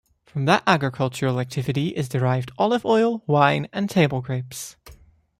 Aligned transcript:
From 0.25 0.45
that 0.45 0.63
agricultural 0.65 1.39
activity 1.39 1.89
is 1.89 2.09
derived 2.09 2.49
olive 2.57 2.83
oil, 2.87 3.23
wine 3.27 3.67
and 3.71 3.87
table 3.87 4.19
grapes. 4.19 4.75